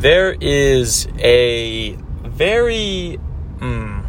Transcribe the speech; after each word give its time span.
there 0.00 0.36
is 0.40 1.08
a 1.18 1.96
very 2.22 3.18
mm, 3.58 4.06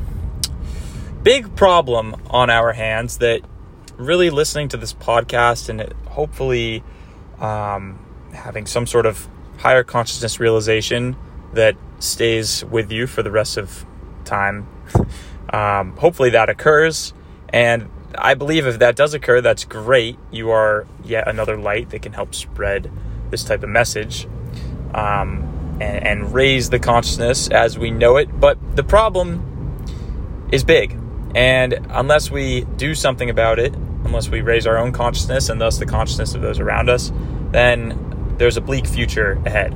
big 1.24 1.56
problem 1.56 2.16
on 2.30 2.52
our 2.52 2.74
hands 2.74 3.18
that 3.18 3.42
really 3.98 4.30
listening 4.30 4.68
to 4.70 4.78
this 4.78 4.94
podcast 4.94 5.68
and 5.68 5.92
hopefully 6.08 6.84
um, 7.40 8.00
having 8.34 8.68
some 8.68 8.86
sort 8.86 9.08
of 9.08 9.28
higher 9.58 9.84
consciousness 9.84 10.40
realization 10.40 11.16
that 11.54 11.76
stays 11.98 12.64
with 12.66 12.92
you 12.92 13.08
for 13.08 13.24
the 13.24 13.32
rest 13.32 13.58
of 13.58 13.86
time. 14.26 14.68
Um, 15.52 15.98
hopefully 15.98 16.30
that 16.30 16.48
occurs. 16.48 17.12
And 17.52 17.90
I 18.16 18.36
believe 18.36 18.68
if 18.68 18.78
that 18.78 18.96
does 18.96 19.16
occur, 19.16 19.42
that's 19.42 19.66
great. 19.66 20.20
You 20.30 20.52
are 20.52 20.86
yet 21.04 21.28
another 21.28 21.58
light 21.58 21.90
that 21.90 22.04
can 22.04 22.14
help 22.14 22.36
spread 22.36 22.92
this 23.32 23.44
type 23.44 23.64
of 23.64 23.70
message. 23.70 24.28
Um, 24.94 25.49
and, 25.80 26.06
and 26.06 26.34
raise 26.34 26.70
the 26.70 26.80
consciousness 26.80 27.50
as 27.50 27.78
we 27.78 27.92
know 27.92 28.18
it. 28.18 28.40
But 28.40 28.76
the 28.76 28.84
problem 28.84 29.46
is 30.52 30.64
big. 30.64 30.98
And 31.36 31.88
unless 31.90 32.32
we 32.32 32.62
do 32.62 32.96
something 32.96 33.30
about 33.30 33.60
it, 33.60 33.74
unless 34.04 34.30
we 34.30 34.42
raise 34.42 34.66
our 34.66 34.78
own 34.78 34.92
consciousness 34.92 35.50
and 35.50 35.62
thus 35.62 35.78
the 35.78 35.86
consciousness 35.86 36.34
of 36.34 36.42
those 36.42 36.60
around 36.60 36.90
us, 36.90 37.12
then 37.52 38.36
there's 38.38 38.58
a 38.58 38.62
bleak 38.62 38.88
future 38.88 39.40
ahead. 39.46 39.74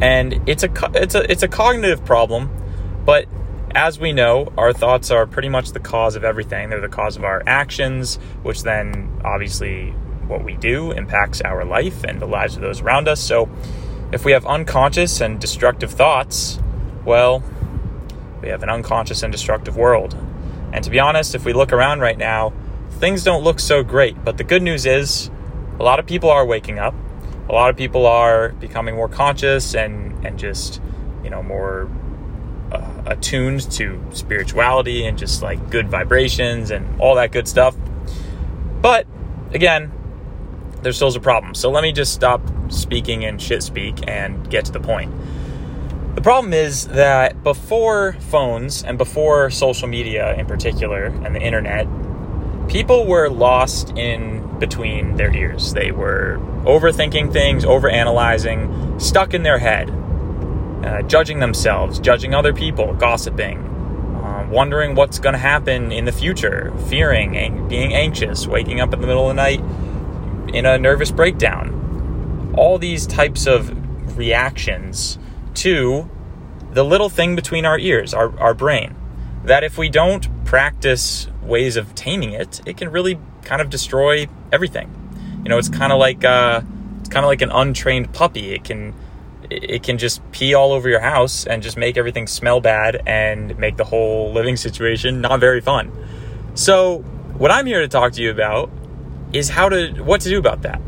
And 0.00 0.48
it's 0.48 0.62
a 0.62 0.70
it's 0.94 1.14
a 1.14 1.30
it's 1.30 1.42
a 1.42 1.48
cognitive 1.48 2.04
problem, 2.04 2.50
but 3.04 3.26
as 3.74 3.98
we 3.98 4.12
know, 4.12 4.52
our 4.58 4.72
thoughts 4.72 5.10
are 5.10 5.26
pretty 5.26 5.48
much 5.48 5.72
the 5.72 5.80
cause 5.80 6.14
of 6.14 6.24
everything. 6.24 6.70
They're 6.70 6.80
the 6.80 6.88
cause 6.88 7.16
of 7.16 7.24
our 7.24 7.42
actions, 7.46 8.16
which 8.42 8.62
then 8.62 9.20
obviously 9.24 9.90
what 10.26 10.44
we 10.44 10.54
do 10.54 10.92
impacts 10.92 11.40
our 11.40 11.64
life 11.64 12.04
and 12.04 12.20
the 12.20 12.26
lives 12.26 12.54
of 12.54 12.62
those 12.62 12.80
around 12.80 13.08
us. 13.08 13.20
So 13.20 13.48
if 14.12 14.24
we 14.24 14.32
have 14.32 14.44
unconscious 14.46 15.20
and 15.20 15.40
destructive 15.40 15.90
thoughts, 15.90 16.58
well, 17.04 17.42
we 18.42 18.48
have 18.48 18.62
an 18.62 18.68
unconscious 18.68 19.22
and 19.22 19.32
destructive 19.32 19.76
world. 19.76 20.16
And 20.72 20.84
to 20.84 20.90
be 20.90 21.00
honest, 21.00 21.34
if 21.34 21.44
we 21.44 21.52
look 21.52 21.72
around 21.72 22.00
right 22.00 22.18
now, 22.18 22.52
things 22.90 23.24
don't 23.24 23.42
look 23.42 23.58
so 23.58 23.82
great. 23.82 24.22
But 24.24 24.36
the 24.36 24.44
good 24.44 24.62
news 24.62 24.86
is, 24.86 25.30
a 25.78 25.82
lot 25.82 25.98
of 25.98 26.06
people 26.06 26.30
are 26.30 26.44
waking 26.44 26.78
up. 26.78 26.94
A 27.48 27.52
lot 27.52 27.70
of 27.70 27.76
people 27.76 28.06
are 28.06 28.50
becoming 28.50 28.94
more 28.94 29.08
conscious 29.08 29.74
and, 29.74 30.24
and 30.24 30.38
just, 30.38 30.80
you 31.24 31.30
know, 31.30 31.42
more 31.42 31.90
uh, 32.70 33.02
attuned 33.06 33.70
to 33.72 34.02
spirituality 34.12 35.06
and 35.06 35.18
just 35.18 35.42
like 35.42 35.70
good 35.70 35.88
vibrations 35.88 36.70
and 36.70 37.00
all 37.00 37.14
that 37.16 37.32
good 37.32 37.48
stuff. 37.48 37.74
But 38.80 39.06
again, 39.52 39.92
there 40.82 40.92
still 40.92 41.08
is 41.08 41.16
a 41.16 41.20
problem. 41.20 41.54
So 41.54 41.70
let 41.70 41.82
me 41.82 41.92
just 41.92 42.12
stop 42.12 42.42
speaking 42.72 43.24
and 43.24 43.40
shit 43.40 43.62
speak 43.62 44.08
and 44.08 44.48
get 44.50 44.64
to 44.66 44.72
the 44.72 44.80
point. 44.80 45.12
The 46.14 46.20
problem 46.20 46.52
is 46.52 46.88
that 46.88 47.42
before 47.42 48.12
phones 48.20 48.84
and 48.84 48.98
before 48.98 49.50
social 49.50 49.88
media 49.88 50.34
in 50.34 50.46
particular 50.46 51.06
and 51.06 51.34
the 51.34 51.40
internet, 51.40 51.86
people 52.68 53.06
were 53.06 53.28
lost 53.28 53.96
in 53.96 54.58
between 54.58 55.16
their 55.16 55.34
ears. 55.34 55.72
They 55.72 55.90
were 55.90 56.38
overthinking 56.64 57.32
things, 57.32 57.64
overanalyzing, 57.64 59.00
stuck 59.00 59.32
in 59.32 59.42
their 59.42 59.58
head, 59.58 59.90
uh, 60.84 61.02
judging 61.02 61.40
themselves, 61.40 61.98
judging 61.98 62.34
other 62.34 62.52
people, 62.52 62.92
gossiping, 62.94 63.58
uh, 64.22 64.46
wondering 64.50 64.94
what's 64.94 65.18
going 65.18 65.32
to 65.32 65.38
happen 65.38 65.90
in 65.90 66.04
the 66.04 66.12
future, 66.12 66.72
fearing, 66.88 67.36
ang- 67.36 67.68
being 67.68 67.94
anxious, 67.94 68.46
waking 68.46 68.80
up 68.80 68.92
in 68.92 69.00
the 69.00 69.06
middle 69.06 69.28
of 69.28 69.34
the 69.34 69.42
night 69.42 69.60
in 70.54 70.66
a 70.66 70.78
nervous 70.78 71.10
breakdown 71.10 71.81
all 72.54 72.78
these 72.78 73.06
types 73.06 73.46
of 73.46 74.16
reactions 74.16 75.18
to 75.54 76.08
the 76.72 76.84
little 76.84 77.08
thing 77.08 77.36
between 77.36 77.64
our 77.64 77.78
ears, 77.78 78.14
our, 78.14 78.38
our 78.38 78.54
brain. 78.54 78.96
That 79.44 79.64
if 79.64 79.76
we 79.76 79.88
don't 79.88 80.44
practice 80.44 81.28
ways 81.42 81.76
of 81.76 81.94
taming 81.94 82.32
it, 82.32 82.60
it 82.66 82.76
can 82.76 82.90
really 82.90 83.18
kind 83.42 83.60
of 83.60 83.70
destroy 83.70 84.28
everything. 84.52 84.90
You 85.42 85.48
know, 85.48 85.58
it's 85.58 85.68
kind 85.68 85.92
of 85.92 85.98
like 85.98 86.24
uh, 86.24 86.62
it's 87.00 87.08
kind 87.08 87.24
of 87.24 87.28
like 87.28 87.42
an 87.42 87.50
untrained 87.50 88.12
puppy. 88.12 88.52
It 88.52 88.64
can 88.64 88.94
it 89.50 89.82
can 89.82 89.98
just 89.98 90.22
pee 90.32 90.54
all 90.54 90.72
over 90.72 90.88
your 90.88 91.00
house 91.00 91.46
and 91.46 91.62
just 91.62 91.76
make 91.76 91.96
everything 91.96 92.26
smell 92.26 92.60
bad 92.60 93.02
and 93.06 93.58
make 93.58 93.76
the 93.76 93.84
whole 93.84 94.32
living 94.32 94.56
situation 94.56 95.20
not 95.20 95.40
very 95.40 95.60
fun. 95.60 95.90
So, 96.54 96.98
what 97.36 97.50
I'm 97.50 97.66
here 97.66 97.80
to 97.80 97.88
talk 97.88 98.12
to 98.12 98.22
you 98.22 98.30
about 98.30 98.70
is 99.32 99.48
how 99.48 99.68
to 99.68 99.92
what 100.02 100.20
to 100.22 100.28
do 100.28 100.38
about 100.38 100.62
that. 100.62 100.80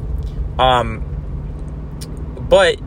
Um, 0.58 1.13
but 2.48 2.78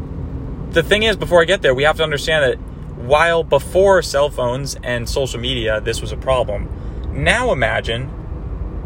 the 0.72 0.84
thing 0.84 1.04
is, 1.04 1.16
before 1.16 1.42
I 1.42 1.46
get 1.46 1.62
there, 1.62 1.74
we 1.74 1.84
have 1.84 1.98
to 1.98 2.04
understand 2.04 2.44
that 2.44 2.56
while 2.98 3.44
before 3.44 4.02
cell 4.02 4.30
phones 4.30 4.76
and 4.84 5.08
social 5.08 5.40
media, 5.40 5.82
this 5.82 6.02
was 6.02 6.12
a 6.12 6.18
problem, 6.18 6.70
now 7.12 7.52
imagine 7.52 8.12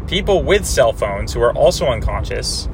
people 0.06 0.42
with 0.42 0.64
cell 0.66 0.92
phones 0.92 1.32
who 1.32 1.40
are 1.42 1.52
also 1.52 1.86
unconscious, 1.86 2.68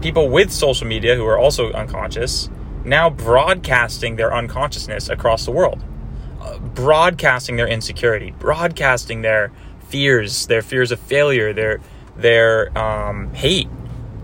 people 0.00 0.28
with 0.28 0.52
social 0.52 0.86
media 0.86 1.14
who 1.14 1.26
are 1.26 1.38
also 1.38 1.72
unconscious, 1.72 2.48
now 2.84 3.10
broadcasting 3.10 4.16
their 4.16 4.32
unconsciousness 4.32 5.08
across 5.08 5.44
the 5.44 5.50
world, 5.50 5.82
uh, 6.40 6.58
broadcasting 6.58 7.56
their 7.56 7.68
insecurity, 7.68 8.32
broadcasting 8.38 9.22
their 9.22 9.52
fears, 9.88 10.46
their 10.46 10.62
fears 10.62 10.90
of 10.92 11.00
failure, 11.00 11.52
their 11.52 11.80
their 12.16 12.76
um, 12.76 13.32
hate, 13.34 13.68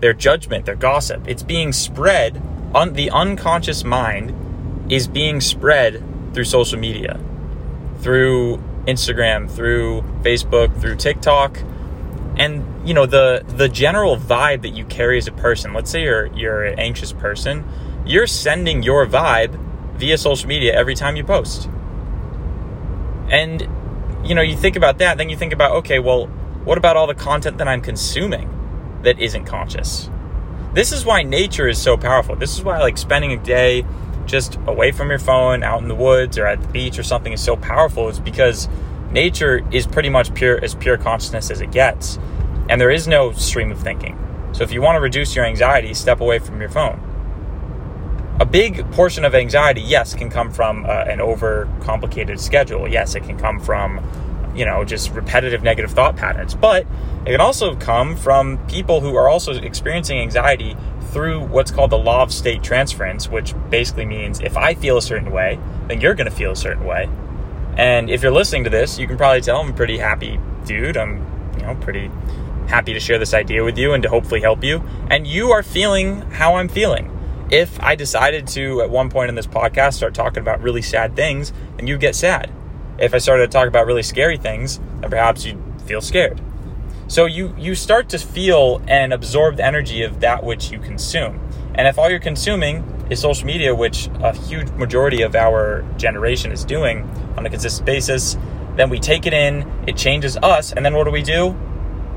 their 0.01 0.13
judgment, 0.13 0.65
their 0.65 0.75
gossip. 0.75 1.27
It's 1.27 1.43
being 1.43 1.71
spread 1.71 2.41
un- 2.75 2.93
the 2.93 3.09
unconscious 3.09 3.83
mind 3.83 4.91
is 4.91 5.07
being 5.07 5.41
spread 5.41 6.03
through 6.33 6.43
social 6.43 6.77
media, 6.77 7.19
through 7.99 8.57
Instagram, 8.85 9.49
through 9.49 10.01
Facebook, 10.21 10.79
through 10.79 10.97
TikTok. 10.97 11.59
And 12.37 12.87
you 12.87 12.93
know 12.93 13.05
the 13.05 13.43
the 13.47 13.69
general 13.69 14.17
vibe 14.17 14.61
that 14.63 14.69
you 14.69 14.85
carry 14.85 15.17
as 15.17 15.27
a 15.27 15.31
person. 15.31 15.73
Let's 15.73 15.89
say 15.89 16.03
you're 16.03 16.27
you're 16.35 16.63
an 16.63 16.77
anxious 16.77 17.13
person, 17.13 17.63
you're 18.05 18.27
sending 18.27 18.83
your 18.83 19.07
vibe 19.07 19.57
via 19.95 20.17
social 20.17 20.47
media 20.47 20.73
every 20.75 20.95
time 20.95 21.15
you 21.15 21.23
post. 21.23 21.69
And 23.29 23.67
you 24.25 24.35
know, 24.35 24.41
you 24.41 24.57
think 24.57 24.75
about 24.75 24.97
that, 24.97 25.17
then 25.17 25.29
you 25.29 25.37
think 25.37 25.53
about 25.53 25.71
okay, 25.77 25.99
well, 25.99 26.27
what 26.65 26.77
about 26.77 26.97
all 26.97 27.07
the 27.07 27.15
content 27.15 27.57
that 27.59 27.67
I'm 27.67 27.81
consuming 27.81 28.49
that 29.03 29.19
isn't 29.19 29.45
conscious? 29.45 30.09
This 30.75 30.91
is 30.91 31.05
why 31.05 31.23
nature 31.23 31.69
is 31.69 31.81
so 31.81 31.95
powerful. 31.95 32.35
This 32.35 32.53
is 32.53 32.61
why 32.61 32.79
like 32.79 32.97
spending 32.97 33.31
a 33.31 33.37
day 33.41 33.85
just 34.25 34.57
away 34.67 34.91
from 34.91 35.09
your 35.09 35.19
phone, 35.19 35.63
out 35.63 35.81
in 35.81 35.87
the 35.87 35.95
woods 35.95 36.37
or 36.37 36.45
at 36.45 36.61
the 36.61 36.67
beach 36.67 36.99
or 36.99 37.03
something 37.03 37.31
is 37.31 37.41
so 37.41 37.55
powerful. 37.55 38.09
It's 38.09 38.19
because 38.19 38.67
nature 39.09 39.65
is 39.71 39.87
pretty 39.87 40.09
much 40.09 40.33
pure 40.33 40.61
as 40.61 40.75
pure 40.75 40.97
consciousness 40.97 41.49
as 41.49 41.61
it 41.61 41.71
gets, 41.71 42.19
and 42.67 42.81
there 42.81 42.91
is 42.91 43.07
no 43.07 43.31
stream 43.31 43.71
of 43.71 43.79
thinking. 43.79 44.19
So 44.51 44.63
if 44.63 44.73
you 44.73 44.81
want 44.81 44.97
to 44.97 44.99
reduce 44.99 45.33
your 45.33 45.45
anxiety, 45.45 45.93
step 45.93 46.19
away 46.19 46.39
from 46.39 46.59
your 46.59 46.69
phone. 46.69 46.99
A 48.41 48.45
big 48.45 48.91
portion 48.91 49.23
of 49.23 49.33
anxiety, 49.33 49.79
yes, 49.79 50.13
can 50.13 50.29
come 50.29 50.51
from 50.51 50.83
uh, 50.83 51.05
an 51.07 51.19
overcomplicated 51.19 52.37
schedule. 52.37 52.85
Yes, 52.85 53.15
it 53.15 53.23
can 53.23 53.39
come 53.39 53.61
from 53.61 53.99
you 54.55 54.65
know, 54.65 54.83
just 54.85 55.11
repetitive 55.11 55.61
negative 55.63 55.91
thought 55.91 56.15
patterns. 56.15 56.55
But 56.55 56.87
it 57.25 57.31
can 57.31 57.41
also 57.41 57.75
come 57.75 58.15
from 58.15 58.57
people 58.67 59.01
who 59.01 59.15
are 59.15 59.27
also 59.27 59.53
experiencing 59.53 60.19
anxiety 60.19 60.77
through 61.11 61.41
what's 61.41 61.71
called 61.71 61.91
the 61.91 61.97
law 61.97 62.23
of 62.23 62.31
state 62.31 62.63
transference, 62.63 63.29
which 63.29 63.53
basically 63.69 64.05
means 64.05 64.39
if 64.39 64.57
I 64.57 64.73
feel 64.73 64.97
a 64.97 65.01
certain 65.01 65.31
way, 65.31 65.59
then 65.87 66.01
you're 66.01 66.15
going 66.15 66.29
to 66.29 66.35
feel 66.35 66.51
a 66.51 66.55
certain 66.55 66.85
way. 66.85 67.09
And 67.77 68.09
if 68.09 68.23
you're 68.23 68.31
listening 68.31 68.63
to 68.63 68.69
this, 68.69 68.97
you 68.97 69.07
can 69.07 69.17
probably 69.17 69.41
tell 69.41 69.59
I'm 69.59 69.69
a 69.69 69.73
pretty 69.73 69.97
happy 69.97 70.39
dude. 70.65 70.97
I'm, 70.97 71.25
you 71.57 71.63
know, 71.63 71.75
pretty 71.75 72.09
happy 72.67 72.93
to 72.93 72.99
share 72.99 73.19
this 73.19 73.33
idea 73.33 73.63
with 73.63 73.77
you 73.77 73.93
and 73.93 74.01
to 74.03 74.09
hopefully 74.09 74.41
help 74.41 74.63
you. 74.63 74.83
And 75.09 75.27
you 75.27 75.51
are 75.51 75.63
feeling 75.63 76.21
how 76.31 76.55
I'm 76.55 76.69
feeling. 76.69 77.11
If 77.51 77.81
I 77.81 77.95
decided 77.95 78.47
to, 78.49 78.81
at 78.81 78.89
one 78.89 79.09
point 79.09 79.29
in 79.29 79.35
this 79.35 79.45
podcast, 79.45 79.95
start 79.95 80.15
talking 80.15 80.39
about 80.39 80.61
really 80.61 80.81
sad 80.81 81.15
things, 81.15 81.53
then 81.77 81.85
you 81.85 81.97
get 81.97 82.15
sad 82.15 82.51
if 82.97 83.13
I 83.13 83.17
started 83.17 83.51
to 83.51 83.51
talk 83.51 83.67
about 83.67 83.85
really 83.85 84.03
scary 84.03 84.37
things, 84.37 84.79
then 85.01 85.09
perhaps 85.09 85.45
you'd 85.45 85.61
feel 85.85 86.01
scared. 86.01 86.41
So 87.07 87.25
you 87.25 87.53
you 87.57 87.75
start 87.75 88.09
to 88.09 88.17
feel 88.17 88.81
and 88.87 89.13
absorb 89.13 89.57
the 89.57 89.65
energy 89.65 90.01
of 90.03 90.21
that 90.21 90.43
which 90.43 90.71
you 90.71 90.79
consume. 90.79 91.39
And 91.75 91.87
if 91.87 91.99
all 91.99 92.09
you're 92.09 92.19
consuming 92.19 92.83
is 93.09 93.19
social 93.19 93.45
media, 93.45 93.75
which 93.75 94.07
a 94.21 94.35
huge 94.35 94.69
majority 94.71 95.21
of 95.21 95.35
our 95.35 95.83
generation 95.97 96.51
is 96.51 96.65
doing 96.65 97.03
on 97.37 97.45
a 97.45 97.49
consistent 97.49 97.85
basis, 97.85 98.37
then 98.75 98.89
we 98.89 98.99
take 98.99 99.25
it 99.27 99.33
in, 99.33 99.69
it 99.85 99.97
changes 99.97 100.37
us, 100.37 100.71
and 100.71 100.85
then 100.85 100.95
what 100.95 101.03
do 101.03 101.11
we 101.11 101.21
do? 101.21 101.55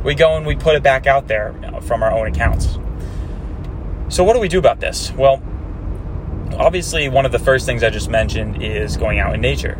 We 0.04 0.14
go 0.14 0.36
and 0.36 0.46
we 0.46 0.54
put 0.54 0.76
it 0.76 0.82
back 0.82 1.06
out 1.06 1.28
there 1.28 1.54
from 1.82 2.02
our 2.02 2.12
own 2.12 2.28
accounts. 2.28 2.78
So 4.08 4.24
what 4.24 4.34
do 4.34 4.40
we 4.40 4.48
do 4.48 4.58
about 4.58 4.80
this? 4.80 5.12
Well, 5.12 5.42
obviously 6.56 7.08
one 7.08 7.26
of 7.26 7.32
the 7.32 7.38
first 7.38 7.66
things 7.66 7.82
I 7.82 7.90
just 7.90 8.08
mentioned 8.08 8.62
is 8.62 8.96
going 8.96 9.18
out 9.18 9.34
in 9.34 9.40
nature 9.40 9.76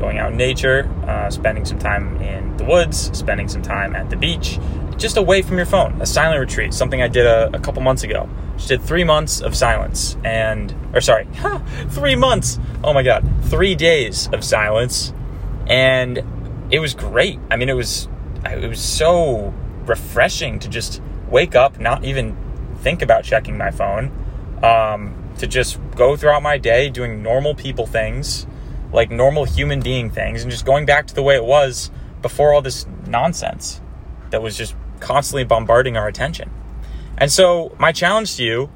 going 0.00 0.18
out 0.18 0.32
in 0.32 0.38
nature, 0.38 0.90
uh, 1.06 1.30
spending 1.30 1.64
some 1.64 1.78
time 1.78 2.16
in 2.16 2.56
the 2.56 2.64
woods, 2.64 3.16
spending 3.16 3.46
some 3.46 3.62
time 3.62 3.94
at 3.94 4.10
the 4.10 4.16
beach, 4.16 4.58
just 4.96 5.16
away 5.16 5.42
from 5.42 5.58
your 5.58 5.66
phone, 5.66 6.00
a 6.00 6.06
silent 6.06 6.40
retreat, 6.40 6.74
something 6.74 7.00
I 7.00 7.08
did 7.08 7.26
a, 7.26 7.54
a 7.54 7.60
couple 7.60 7.82
months 7.82 8.02
ago. 8.02 8.28
Just 8.56 8.68
did 8.68 8.82
three 8.82 9.04
months 9.04 9.40
of 9.40 9.56
silence 9.56 10.16
and, 10.24 10.74
or 10.94 11.00
sorry, 11.00 11.28
three 11.90 12.16
months. 12.16 12.58
Oh 12.82 12.92
my 12.92 13.02
God, 13.02 13.26
three 13.44 13.74
days 13.74 14.28
of 14.32 14.42
silence. 14.42 15.12
And 15.66 16.22
it 16.70 16.80
was 16.80 16.94
great. 16.94 17.38
I 17.50 17.56
mean, 17.56 17.68
it 17.68 17.76
was, 17.76 18.08
it 18.44 18.68
was 18.68 18.80
so 18.80 19.54
refreshing 19.86 20.58
to 20.60 20.68
just 20.68 21.00
wake 21.28 21.54
up, 21.54 21.78
not 21.78 22.04
even 22.04 22.36
think 22.78 23.02
about 23.02 23.24
checking 23.24 23.56
my 23.56 23.70
phone, 23.70 24.10
um, 24.62 25.14
to 25.38 25.46
just 25.46 25.78
go 25.94 26.16
throughout 26.16 26.42
my 26.42 26.58
day 26.58 26.90
doing 26.90 27.22
normal 27.22 27.54
people 27.54 27.86
things, 27.86 28.46
like 28.92 29.10
normal 29.10 29.44
human 29.44 29.80
being 29.80 30.10
things, 30.10 30.42
and 30.42 30.50
just 30.50 30.64
going 30.64 30.86
back 30.86 31.06
to 31.06 31.14
the 31.14 31.22
way 31.22 31.36
it 31.36 31.44
was 31.44 31.90
before 32.22 32.52
all 32.52 32.62
this 32.62 32.86
nonsense 33.06 33.80
that 34.30 34.42
was 34.42 34.56
just 34.56 34.74
constantly 35.00 35.44
bombarding 35.44 35.96
our 35.96 36.08
attention. 36.08 36.50
And 37.18 37.30
so, 37.30 37.74
my 37.78 37.92
challenge 37.92 38.36
to 38.36 38.44
you 38.44 38.70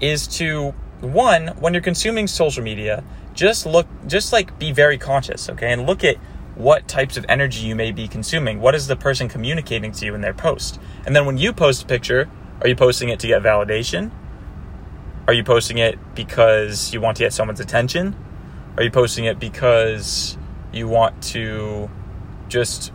is 0.00 0.26
to 0.28 0.70
one, 1.00 1.48
when 1.58 1.74
you're 1.74 1.82
consuming 1.82 2.26
social 2.26 2.62
media, 2.62 3.04
just 3.34 3.66
look, 3.66 3.86
just 4.06 4.32
like 4.32 4.58
be 4.58 4.72
very 4.72 4.98
conscious, 4.98 5.48
okay, 5.50 5.72
and 5.72 5.86
look 5.86 6.04
at 6.04 6.16
what 6.54 6.86
types 6.88 7.16
of 7.16 7.24
energy 7.28 7.66
you 7.66 7.74
may 7.74 7.90
be 7.90 8.06
consuming. 8.06 8.60
What 8.60 8.74
is 8.74 8.86
the 8.86 8.96
person 8.96 9.28
communicating 9.28 9.92
to 9.92 10.06
you 10.06 10.14
in 10.14 10.20
their 10.20 10.34
post? 10.34 10.78
And 11.06 11.16
then 11.16 11.24
when 11.24 11.38
you 11.38 11.52
post 11.52 11.82
a 11.82 11.86
picture, 11.86 12.28
are 12.60 12.68
you 12.68 12.76
posting 12.76 13.08
it 13.08 13.20
to 13.20 13.26
get 13.26 13.42
validation? 13.42 14.10
Are 15.26 15.32
you 15.32 15.44
posting 15.44 15.78
it 15.78 15.98
because 16.14 16.92
you 16.92 17.00
want 17.00 17.16
to 17.16 17.22
get 17.22 17.32
someone's 17.32 17.60
attention? 17.60 18.16
Are 18.76 18.82
you 18.82 18.90
posting 18.90 19.24
it 19.24 19.38
because 19.38 20.36
you 20.72 20.88
want 20.88 21.22
to 21.24 21.90
just 22.48 22.92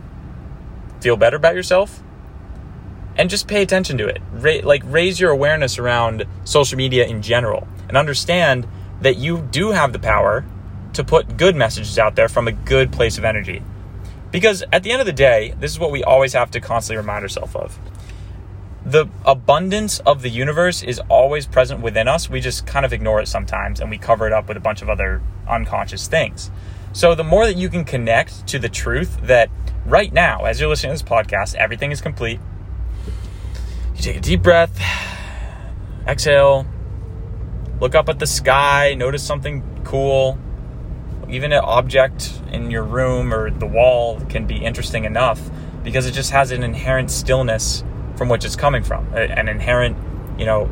feel 1.00 1.16
better 1.16 1.36
about 1.36 1.54
yourself? 1.54 2.02
And 3.18 3.30
just 3.30 3.48
pay 3.48 3.62
attention 3.62 3.96
to 3.98 4.06
it. 4.06 4.20
Ra- 4.32 4.60
like 4.62 4.82
raise 4.84 5.20
your 5.20 5.30
awareness 5.30 5.78
around 5.78 6.24
social 6.44 6.76
media 6.76 7.06
in 7.06 7.22
general 7.22 7.66
and 7.88 7.96
understand 7.96 8.66
that 9.00 9.16
you 9.16 9.42
do 9.50 9.70
have 9.70 9.92
the 9.92 9.98
power 9.98 10.44
to 10.94 11.04
put 11.04 11.36
good 11.36 11.54
messages 11.54 11.98
out 11.98 12.16
there 12.16 12.28
from 12.28 12.48
a 12.48 12.52
good 12.52 12.92
place 12.92 13.18
of 13.18 13.24
energy. 13.24 13.62
Because 14.30 14.64
at 14.72 14.82
the 14.82 14.90
end 14.90 15.00
of 15.00 15.06
the 15.06 15.12
day, 15.12 15.54
this 15.60 15.70
is 15.70 15.78
what 15.78 15.90
we 15.90 16.02
always 16.02 16.32
have 16.32 16.50
to 16.52 16.60
constantly 16.60 16.98
remind 16.98 17.22
ourselves 17.22 17.54
of. 17.54 17.78
The 18.86 19.08
abundance 19.24 19.98
of 20.06 20.22
the 20.22 20.28
universe 20.28 20.84
is 20.84 21.00
always 21.08 21.44
present 21.44 21.80
within 21.80 22.06
us. 22.06 22.30
We 22.30 22.40
just 22.40 22.68
kind 22.68 22.86
of 22.86 22.92
ignore 22.92 23.20
it 23.20 23.26
sometimes 23.26 23.80
and 23.80 23.90
we 23.90 23.98
cover 23.98 24.28
it 24.28 24.32
up 24.32 24.46
with 24.46 24.56
a 24.56 24.60
bunch 24.60 24.80
of 24.80 24.88
other 24.88 25.20
unconscious 25.48 26.06
things. 26.06 26.52
So, 26.92 27.16
the 27.16 27.24
more 27.24 27.46
that 27.46 27.56
you 27.56 27.68
can 27.68 27.84
connect 27.84 28.46
to 28.46 28.60
the 28.60 28.68
truth 28.68 29.18
that 29.24 29.50
right 29.84 30.12
now, 30.12 30.44
as 30.44 30.60
you're 30.60 30.68
listening 30.68 30.96
to 30.96 31.02
this 31.02 31.10
podcast, 31.10 31.56
everything 31.56 31.90
is 31.90 32.00
complete, 32.00 32.38
you 33.96 34.02
take 34.02 34.18
a 34.18 34.20
deep 34.20 34.40
breath, 34.40 34.80
exhale, 36.06 36.64
look 37.80 37.96
up 37.96 38.08
at 38.08 38.20
the 38.20 38.26
sky, 38.26 38.94
notice 38.94 39.26
something 39.26 39.82
cool, 39.82 40.38
even 41.28 41.52
an 41.52 41.64
object 41.64 42.40
in 42.52 42.70
your 42.70 42.84
room 42.84 43.34
or 43.34 43.50
the 43.50 43.66
wall 43.66 44.20
can 44.28 44.46
be 44.46 44.64
interesting 44.64 45.04
enough 45.04 45.50
because 45.82 46.06
it 46.06 46.12
just 46.12 46.30
has 46.30 46.52
an 46.52 46.62
inherent 46.62 47.10
stillness 47.10 47.82
from 48.16 48.28
which 48.28 48.44
it's 48.44 48.56
coming 48.56 48.82
from, 48.82 49.06
an 49.14 49.48
inherent, 49.48 49.96
you 50.38 50.46
know, 50.46 50.70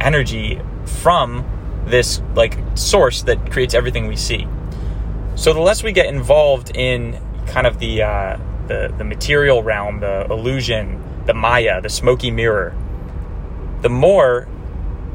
energy 0.00 0.60
from 0.84 1.44
this 1.86 2.22
like 2.34 2.58
source 2.74 3.22
that 3.22 3.50
creates 3.50 3.74
everything 3.74 4.06
we 4.06 4.16
see. 4.16 4.46
So 5.34 5.52
the 5.52 5.60
less 5.60 5.82
we 5.82 5.92
get 5.92 6.06
involved 6.06 6.76
in 6.76 7.20
kind 7.46 7.66
of 7.66 7.78
the 7.78 8.02
uh, 8.02 8.38
the, 8.66 8.94
the 8.96 9.04
material 9.04 9.64
realm, 9.64 9.98
the 9.98 10.26
illusion, 10.30 11.02
the 11.26 11.34
Maya, 11.34 11.80
the 11.80 11.88
smoky 11.88 12.30
mirror, 12.30 12.72
the 13.80 13.88
more, 13.88 14.46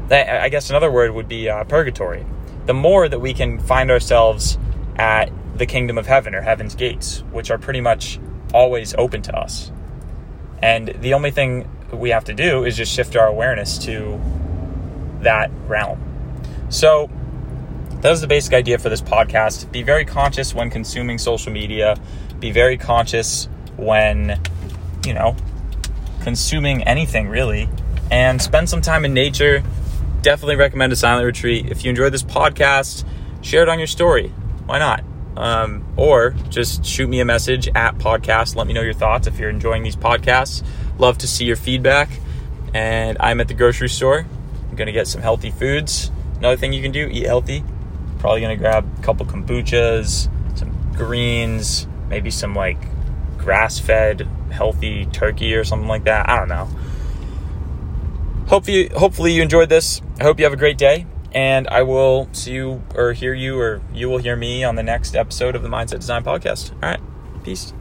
that 0.08 0.42
I 0.42 0.50
guess 0.50 0.68
another 0.68 0.92
word 0.92 1.12
would 1.12 1.26
be 1.26 1.48
uh, 1.48 1.64
purgatory. 1.64 2.26
The 2.66 2.74
more 2.74 3.08
that 3.08 3.18
we 3.18 3.32
can 3.32 3.58
find 3.58 3.90
ourselves 3.90 4.58
at 4.96 5.30
the 5.56 5.64
kingdom 5.64 5.96
of 5.96 6.06
heaven 6.06 6.34
or 6.34 6.42
heaven's 6.42 6.74
gates, 6.74 7.20
which 7.30 7.50
are 7.50 7.56
pretty 7.56 7.80
much 7.80 8.20
always 8.52 8.94
open 8.98 9.22
to 9.22 9.36
us. 9.36 9.72
And 10.62 10.88
the 11.00 11.14
only 11.14 11.30
thing 11.30 11.68
we 11.92 12.10
have 12.10 12.24
to 12.24 12.34
do 12.34 12.64
is 12.64 12.76
just 12.76 12.92
shift 12.92 13.16
our 13.16 13.26
awareness 13.26 13.78
to 13.78 14.20
that 15.20 15.50
realm. 15.66 16.00
So, 16.68 17.10
that 18.00 18.10
was 18.10 18.20
the 18.20 18.26
basic 18.26 18.52
idea 18.52 18.78
for 18.78 18.88
this 18.88 19.00
podcast. 19.00 19.70
Be 19.72 19.82
very 19.82 20.04
conscious 20.04 20.54
when 20.54 20.70
consuming 20.70 21.18
social 21.18 21.52
media. 21.52 21.96
Be 22.38 22.50
very 22.50 22.76
conscious 22.76 23.48
when, 23.76 24.40
you 25.06 25.14
know, 25.14 25.34
consuming 26.22 26.82
anything 26.84 27.28
really. 27.28 27.68
And 28.10 28.40
spend 28.40 28.68
some 28.68 28.82
time 28.82 29.04
in 29.04 29.14
nature. 29.14 29.62
Definitely 30.22 30.56
recommend 30.56 30.92
a 30.92 30.96
silent 30.96 31.24
retreat. 31.24 31.66
If 31.70 31.84
you 31.84 31.90
enjoyed 31.90 32.12
this 32.12 32.22
podcast, 32.22 33.04
share 33.42 33.62
it 33.62 33.68
on 33.68 33.78
your 33.78 33.86
story 33.86 34.32
why 34.66 34.80
not? 34.80 35.04
Um, 35.36 35.84
or 35.96 36.30
just 36.48 36.84
shoot 36.84 37.08
me 37.08 37.20
a 37.20 37.24
message 37.24 37.68
at 37.68 37.98
podcast. 37.98 38.56
Let 38.56 38.66
me 38.66 38.72
know 38.72 38.82
your 38.82 38.94
thoughts 38.94 39.26
if 39.26 39.38
you're 39.38 39.50
enjoying 39.50 39.82
these 39.82 39.96
podcasts. 39.96 40.64
Love 40.98 41.18
to 41.18 41.28
see 41.28 41.44
your 41.44 41.56
feedback. 41.56 42.08
And 42.74 43.16
I'm 43.20 43.40
at 43.40 43.48
the 43.48 43.54
grocery 43.54 43.88
store. 43.88 44.26
I'm 44.68 44.76
going 44.76 44.86
to 44.86 44.92
get 44.92 45.06
some 45.06 45.20
healthy 45.20 45.50
foods. 45.50 46.10
Another 46.38 46.56
thing 46.56 46.72
you 46.72 46.82
can 46.82 46.92
do, 46.92 47.08
eat 47.10 47.26
healthy. 47.26 47.64
Probably 48.18 48.40
going 48.40 48.56
to 48.56 48.62
grab 48.62 48.88
a 48.98 49.02
couple 49.02 49.26
kombuchas, 49.26 50.30
some 50.58 50.92
greens, 50.94 51.86
maybe 52.08 52.30
some 52.30 52.54
like 52.54 52.78
grass 53.38 53.78
fed 53.78 54.28
healthy 54.50 55.06
turkey 55.06 55.54
or 55.54 55.64
something 55.64 55.88
like 55.88 56.04
that. 56.04 56.28
I 56.28 56.38
don't 56.38 56.48
know. 56.48 56.68
Hopefully, 58.48 58.88
hopefully 58.88 59.32
you 59.32 59.42
enjoyed 59.42 59.68
this. 59.68 60.00
I 60.18 60.24
hope 60.24 60.38
you 60.38 60.44
have 60.44 60.52
a 60.52 60.58
great 60.58 60.78
day 60.78 61.06
and 61.36 61.68
I 61.68 61.82
will 61.82 62.30
see 62.32 62.52
you 62.52 62.82
or 62.94 63.12
hear 63.12 63.34
you 63.34 63.60
or 63.60 63.82
you 63.92 64.08
will 64.08 64.16
hear 64.16 64.36
me 64.36 64.64
on 64.64 64.74
the 64.74 64.82
next 64.82 65.14
episode 65.14 65.54
of 65.54 65.62
the 65.62 65.68
Mindset 65.68 66.00
Design 66.00 66.24
Podcast. 66.24 66.72
All 66.82 66.88
right. 66.88 67.00
Peace. 67.44 67.74